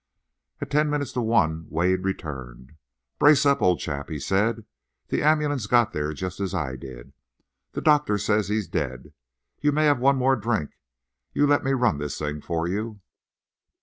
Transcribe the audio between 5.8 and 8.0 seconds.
there just as I did. The